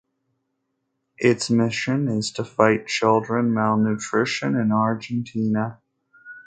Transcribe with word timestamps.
Its 1.19 1.51
mission 1.51 2.07
is 2.07 2.31
to 2.31 2.43
fight 2.43 2.87
children 2.87 3.53
malnutrition 3.53 4.55
in 4.55 4.71
Argentina. 4.71 5.77